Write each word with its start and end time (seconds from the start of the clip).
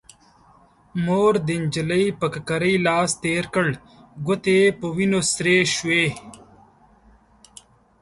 مور 1.05 1.33
د 1.47 1.47
نجلۍ 1.63 2.05
پر 2.19 2.27
ککرۍ 2.33 2.75
لاس 2.85 3.09
تير 3.23 3.43
کړ، 3.53 3.67
ګوتې 4.25 4.55
يې 4.61 4.69
په 4.79 4.87
وينو 4.95 5.19
سرې 5.33 5.57
شوې. 5.75 6.05